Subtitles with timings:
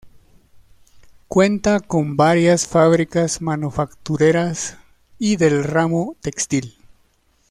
[1.27, 4.77] Cuenta con varias fábricas manufactureras
[5.19, 6.73] y del ramo textil.